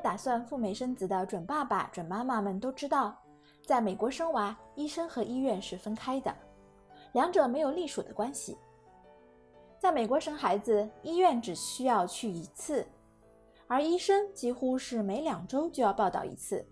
[0.00, 3.16] 打算赴美生子的准爸爸、准妈妈们都知道，
[3.64, 6.34] 在美国生娃，医生和医院是分开的，
[7.12, 8.56] 两者没有隶属的关系。
[9.78, 12.86] 在美国生孩子，医院只需要去一次，
[13.66, 16.66] 而医生几乎是每两周就要报道一次。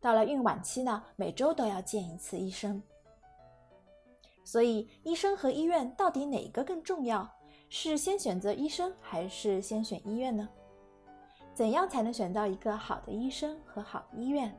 [0.00, 2.82] 到了孕晚期呢，每周都要见一次医生。
[4.42, 7.30] 所以，医生和医院到底哪个更重要？
[7.68, 10.48] 是先选择医生，还是先选医院呢？
[11.60, 14.58] 怎样才能选到一个好的医生和好医院？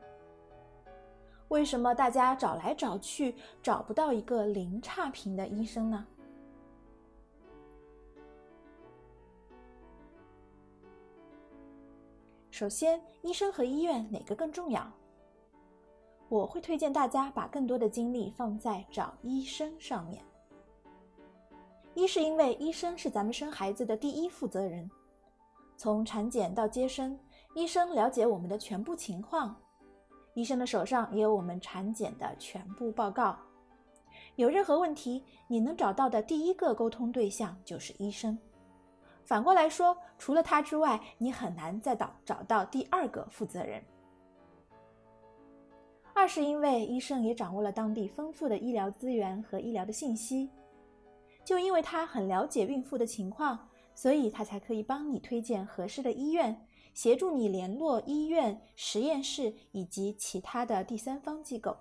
[1.48, 6.06] 为什么大家找来找去找不到一个零差评的医生呢？
[12.52, 14.88] 首先，医生和医院哪个更重要？
[16.28, 20.22] 我会推荐大家把更多的精力放在找医生上面。
[21.94, 24.88] 一是因为医生是咱们生孩子的第一负责人，
[25.82, 27.18] 从产检到接生，
[27.56, 29.60] 医生了解我们的全部情况，
[30.32, 33.36] 医生的手上也有我们产检的全部报告。
[34.36, 38.38] 有任何问题，你能找到的第一个沟通对象就是医生。
[39.24, 43.82] 反过来说，除了他之外，你很难再找找到第二个负责人。
[46.14, 50.48] 二是因为医生也掌握了当地丰富的医疗资源和医疗的信息，
[51.44, 53.58] 就因为他很了解孕妇的情况，
[53.94, 61.76] 所以他才可以帮你推荐合适的医院，协助你联络医院、实验室以及其他的第三方机构。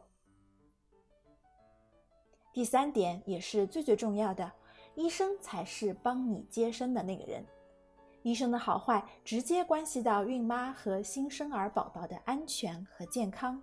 [2.53, 4.51] 第三点也是最最重要的，
[4.95, 7.45] 医生才是帮你接生的那个人，
[8.23, 13.61] 医生的好坏直接关系到孕妈和新生儿宝宝的安全和健康。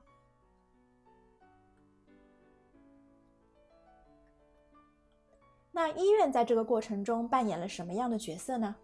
[5.81, 8.75] 那医院在这个过程中扮演了什么样的角色呢？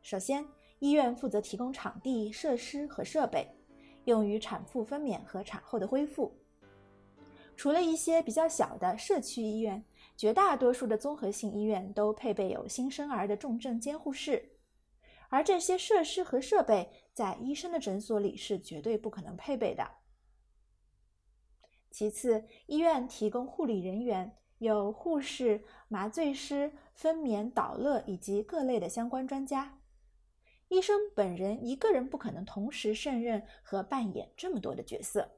[0.00, 0.42] 首先，
[0.78, 3.46] 医院负责提供场地、设施和设备，
[4.06, 6.34] 用于产妇分娩和产后的恢复。
[7.58, 9.84] 除了一些比较小的社区医院，
[10.16, 14.56] 绝大多数的综合性医院都配备有新生儿的重症监护室，
[15.28, 19.86] 而这些设施和设备在医生的诊所里是绝对不可能配备的。
[21.90, 24.34] 其次，医院提供护理人员。
[24.58, 29.78] 有护士、麻醉师、分娩导乐以及各类的相关专家。
[30.68, 35.28] 医生本人一个人不可能同时胜任和扮演这么多的角色。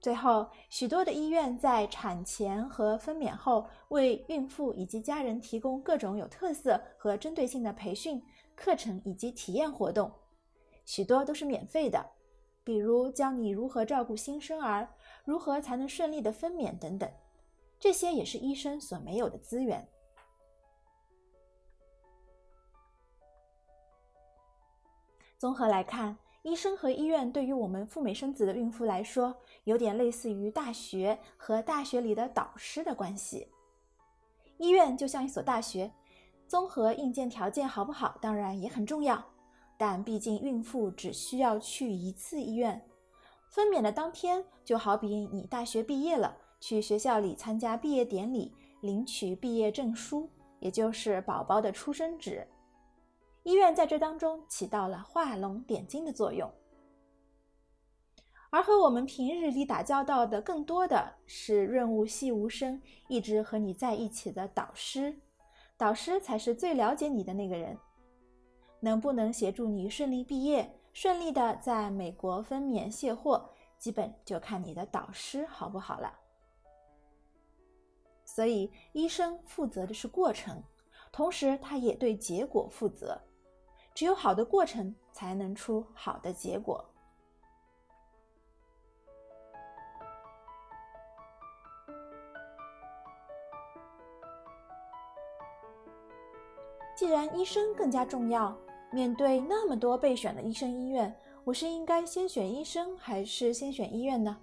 [0.00, 8.20] 最后，许多的医院在产前和分娩后为孕妇以及家人提供各种有特色和针对性的培训
[8.56, 10.10] 课程以及体验活动，
[10.84, 12.04] 许多都是免费的。
[12.64, 14.88] 比如教你如何照顾新生儿，
[15.24, 17.10] 如何才能顺利的分娩等等，
[17.78, 19.86] 这些也是医生所没有的资源。
[25.38, 33.48] 综合来看，医生和医院对于我们赴美生子的孕妇来说，有点类似于大学和大学里的导师的关系。
[34.58, 35.90] 医院就像一所大学，
[36.46, 39.24] 综合硬件条件好不好，当然也很重要。
[39.76, 42.80] 但毕竟孕妇只需要去一次医院，
[43.52, 50.26] 分娩的当天就好比你大学毕业了，去学校里参加毕业典礼，领取毕业证书，
[50.58, 52.48] 也就是宝宝的出生纸。
[53.42, 56.50] 医院在这当中起到了画龙点睛的作用。
[58.48, 65.14] 而和我们平日里打交道的更多的是润物细无声，一直和你在一起的导师，
[65.76, 67.76] 导师才是最了解你的那个人。
[68.80, 76.18] 能不能协助你顺利毕业，顺利的在美国分娩卸货，基本就看你的导师好不好了。
[78.24, 80.62] 所以，医生负责的是过程，
[81.10, 83.20] 同时他也对结果负责。
[83.94, 86.84] 只有好的过程，才能出好的结果。
[96.94, 98.56] 既然医生更加重要。
[98.92, 104.36] 面对那么多备选的医生医院，我是应该先选医生还是先选医院呢？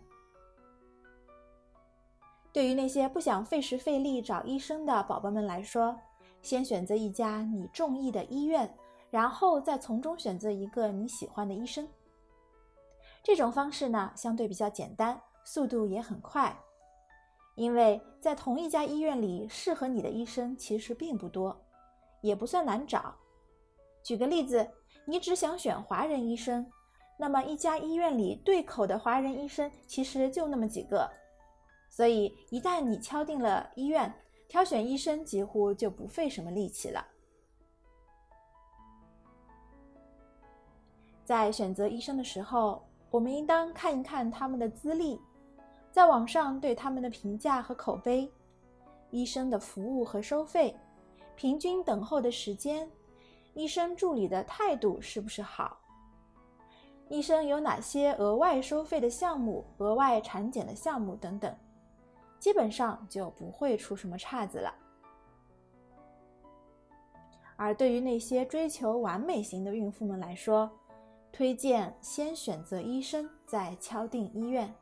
[2.51, 5.95] 对于那些不想费时费力找医生的宝宝们来说，
[6.41, 8.75] 先选择一家你中意的医院，
[9.11, 11.87] 然后再从中选择一个你喜欢的医生。
[13.21, 16.57] 这种方式呢，相对比较简单，速度也很快，
[17.53, 21.55] 因为在同一家医院里，适合你的医生其实并不多，
[22.21, 23.15] 也不算难找。
[24.03, 24.67] 举个例子，
[25.05, 26.65] 你只想选华人医生，
[27.17, 31.09] 那么一家医院里对口的华人医生其实就那么几个，
[31.89, 34.13] 所以一旦你敲定了医院，
[34.47, 37.05] 挑选医生几乎就不费什么力气了。
[41.23, 45.21] 在选择医生的时候，我们应当看一看他们的资历，
[45.91, 48.31] 在网上对他们的评价和口碑，
[49.11, 50.75] 医生的服务和收费，
[51.35, 52.89] 平均等候的时间，
[53.53, 55.77] 医生助理的态度是不是好，
[57.09, 61.53] 医生有哪些额外收费的项目、额外产检的项目等等，
[62.39, 64.73] 基本上就不会出什么岔子了。
[67.57, 70.71] 而对于那些追求完美型的孕妇们来说，
[71.31, 74.73] 推荐先选择医生，再敲定医院。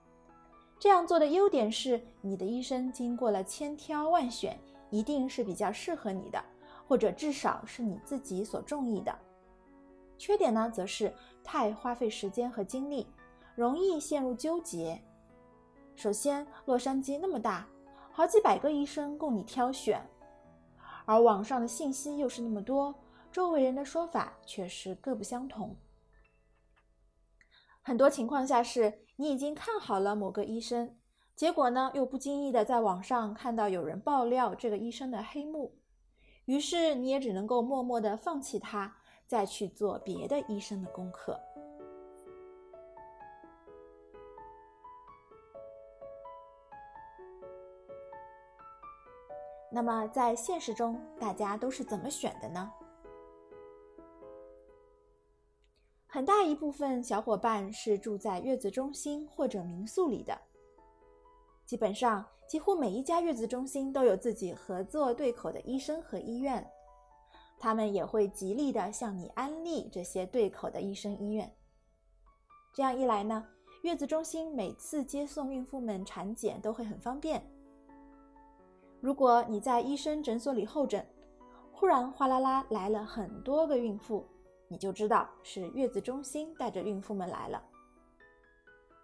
[0.80, 4.60] 这样做的优点是，你的医生经过了千挑万选，
[4.92, 6.40] 一定是比较适合你的，
[6.88, 9.14] 或者至少是你自己所中意的。
[10.18, 11.14] 缺点呢，则是
[11.44, 13.06] 太花费时间和精力，
[13.56, 15.00] 容易陷入纠结。
[15.96, 17.68] 首先，洛杉矶那么大，
[18.12, 20.02] 好几百个医生供你挑选。
[21.06, 22.94] 而网上的信息又是那么多，
[23.32, 25.76] 周围人的说法却是各不相同。
[27.82, 30.98] 很多情况下是你已经看好了某个医生，
[31.36, 35.74] 结果呢又不经意的在网上看到有人爆料这个医生的黑幕，
[36.48, 38.96] 于是你也只能够默默的放弃他，
[39.26, 41.38] 再去做别的医生的功课。
[49.70, 52.72] 那么在现实中，大家都是怎么选的呢？
[56.08, 60.47] 很大一部分小伙伴是住在月子中心或者民宿里的。
[61.68, 66.66] 基本上，几乎每一家月子中心都有自己合作对口的医生和医院，
[67.60, 71.54] 他们也会极力的向你安利这些对口的医生医院。
[72.74, 73.46] 这样一来呢，
[73.82, 77.46] 月子中心每次接送孕妇们产检都会很方便。
[79.02, 81.06] 如果你在医生诊所里候诊，
[81.74, 84.26] 忽然哗啦啦来了很多个孕妇，
[84.70, 87.62] 你就知道是月子中心带着孕妇们来了。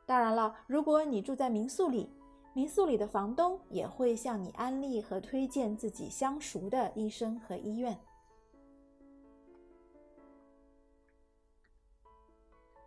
[0.05, 2.09] 当然了，如果你住在民宿里，
[2.53, 7.97] 民宿里的房东也会向你安利和推荐自己相熟的医生和医院。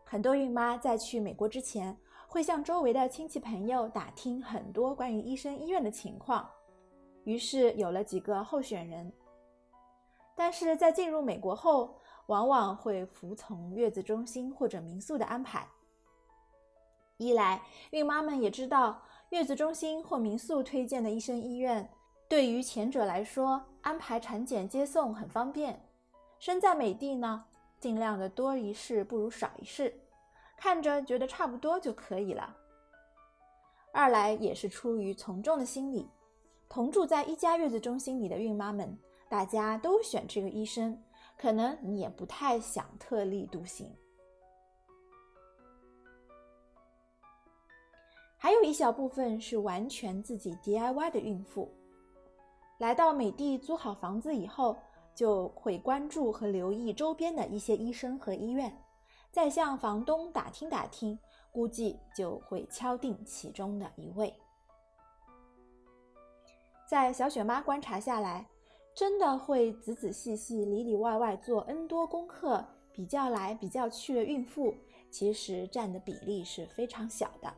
[0.05, 1.97] 很多孕妈在去美国之前，
[2.29, 6.49] 会向周围的亲戚朋友打听很多关于医生医院的情况。
[7.25, 9.13] 于是有了几个候选人，
[10.37, 15.67] 但是在进入美国后，往往会服从月子中心或者民宿的安排。
[17.17, 17.61] 一来，
[17.91, 21.89] 孕妈们也知道月子中心或民宿推荐的医生医院，
[22.29, 25.81] 对于前者来说，安排产检接送很方便。
[26.39, 27.45] 身在美地呢，
[27.81, 29.93] 尽量的多一事不如少一事，
[30.57, 32.57] 看着觉得差不多就可以了。
[33.93, 36.09] 二来也是出于从众的心理。
[36.69, 38.97] 同住在一家月子中心里的孕妈们，
[39.29, 41.03] 大家都选这个医生，
[41.37, 43.91] 可能你也不太想特立独行。
[48.47, 51.69] 还有一小部分是完全自己 DIY 的孕妇，
[52.79, 54.77] 来到美的租好房子以后，
[55.17, 58.73] 就会关注和留意周边的一些医生和医院，
[59.33, 61.19] 再向房东打听打听，
[61.51, 64.33] 估计就会敲定其中的一位。
[66.89, 68.47] 在小雪妈观察下来，
[68.95, 74.73] 真的会仔仔细细、里里外外做 N 多功课、比较来比较去的孕妇，
[75.11, 77.53] 其实占的比例是非常小的。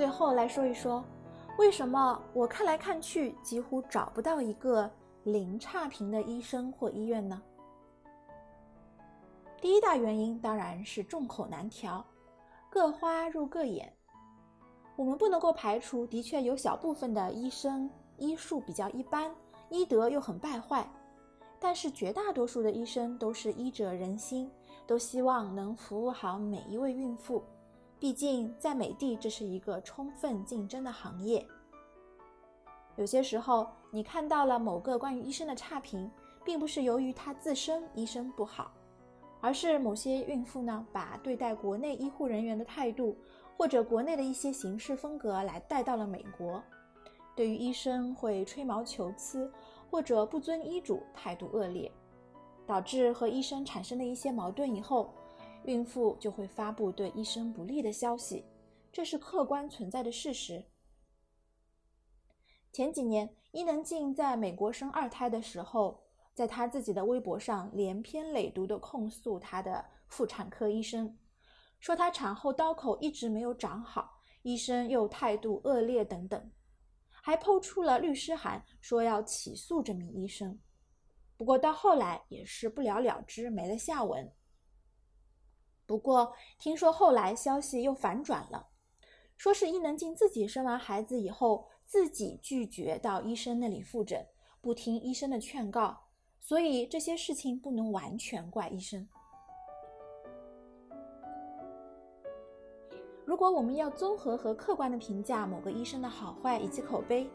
[0.00, 1.04] 最后来说一说，
[1.58, 4.90] 为什么我看来看去几乎找不到一个
[5.24, 7.42] 零差评的医生或医院呢？
[9.60, 12.02] 第一大原因当然是众口难调，
[12.70, 13.92] 各花入各眼。
[14.96, 19.30] 我们不能够排除，的确有小部分的医生医术比较一般，
[19.68, 20.90] 医德又很败坏。
[21.58, 24.50] 但是绝大多数的医生都是医者仁心，
[24.86, 27.44] 都希望能服务好每一位孕妇。
[28.00, 31.46] 毕竟在美的，这是一个充分竞争的行业。
[32.96, 36.10] 有些时候，你看到了某个关于医生的差评，
[36.42, 38.72] 并不是由于他自身医生不好。
[39.42, 43.16] 而是某些孕妇呢，把对待国内医护人员的态度，
[43.56, 46.62] 或者国内的一些行事风格来带到了美国，
[47.34, 49.50] 对于医生会吹毛求疵，
[49.90, 51.90] 或者不遵医嘱，态度恶劣，
[52.66, 55.10] 导致和医生产生了一些矛盾以后，
[55.64, 58.44] 孕妇就会发布对医生不利的消息，
[58.92, 60.64] 这是客观存在的事实。
[62.72, 66.02] 前几年，伊能静在美国生二胎的时候。
[66.32, 71.18] 在她自己的微博上连篇累牍地控诉她的妇产科医生，
[71.80, 76.50] 说她产后刀口一直没有长好，医生又态度恶劣等等。
[77.10, 80.58] 还抛出了律师函，说要起诉这名医生。
[81.36, 84.32] 不过到后来也是不了了之，没了下文。
[85.90, 88.68] 不过听说后来消息又反转了，
[89.36, 94.24] 说是伊能静自己生完孩子以后，自己拒绝到医生那里复诊，
[94.60, 96.02] 不听医生的劝告，
[96.38, 99.08] 所以这些事情不能完全怪医生。
[103.24, 107.28] 如果我们要综合和客观的评价某个医生的好坏以及口碑，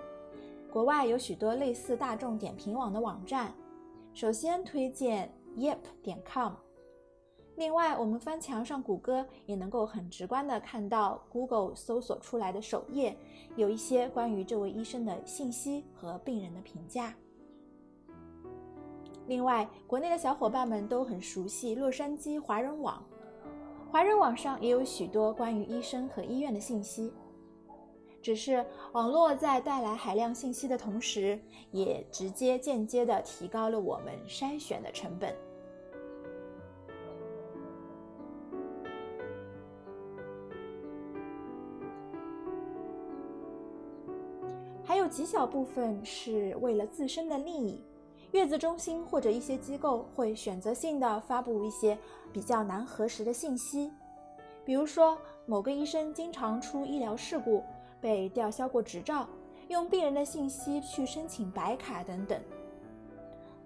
[0.72, 3.54] 国外有许多类似大众点评网的网站。
[4.14, 6.54] 首先推荐 Yep 点 com。
[7.58, 13.18] 另外，我们翻墙上谷歌，也能够很直观的看到 Google 搜索出来的首页
[13.56, 17.16] 有一些关于这位医生的信息和病人的评价。
[19.28, 23.02] 另外，国内的小伙伴们都很熟悉洛杉矶华人网。
[23.90, 27.14] 华人网上也有许多关于医生和医院的信息，
[28.22, 31.40] 只是网络在带来海量信息的同时，
[31.72, 35.34] 也直接间接的提高了我们筛选的成本。
[45.16, 47.82] 极小部分是为了自身的利益。
[48.34, 51.98] 月子中心或者一些机构会选择性的发布一些
[52.34, 53.90] 比较难核实的信息，
[54.66, 57.64] 比如说某个医生经常出医疗事故，
[58.02, 59.26] 被吊销过执照，
[59.70, 62.38] 用病人的信息去申请白卡等等。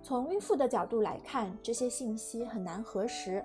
[0.04, 3.44] 从孕妇的角度来看，这些信息很难核实，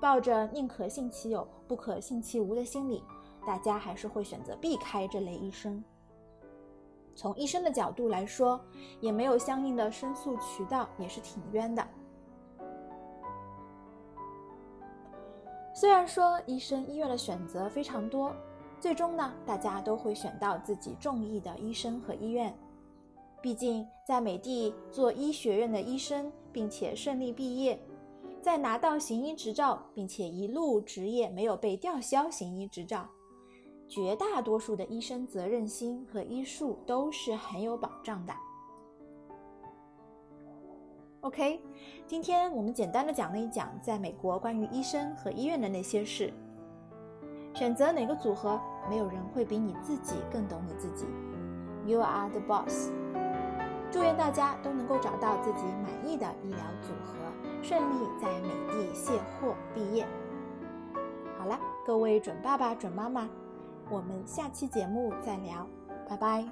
[0.00, 3.04] 抱着宁可信其有，不可信其无的心理，
[3.46, 5.84] 大家还是会选择避开这类医生。
[7.16, 8.60] 从医生的角度来说，
[9.00, 11.84] 也没有相应的申诉渠道，也是挺冤的。
[15.74, 18.32] 虽然说医生医院的选择非常多，
[18.78, 22.54] 最终呢，大家都会选到自己中意的医生和医院。
[23.42, 27.80] 毕竟在美帝做医学院的医生，并且顺利毕业，
[28.42, 33.08] 在拿到行医执照，并且一路执业，没有被吊销行医执照。
[33.88, 38.32] 绝大多数的医生责任心和医术都是很有保障的。
[41.20, 41.60] OK，
[42.06, 46.32] 今天我们简单的讲了一讲在美国关于医生和医院的那些事。
[47.54, 51.06] 选择哪个组合，没有人会比你自己更懂你自己。
[51.84, 52.90] You are the boss。
[53.90, 57.14] 祝愿大家都能够找到自己满意的医疗组合，
[57.62, 60.06] 顺利在美的卸货毕业。
[61.38, 63.28] 好了，各位准爸爸、准妈妈。
[63.88, 65.66] 我们下期节目再聊
[66.08, 66.46] 拜拜。